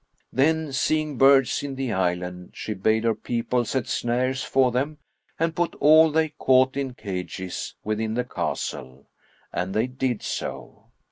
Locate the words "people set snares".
3.13-4.43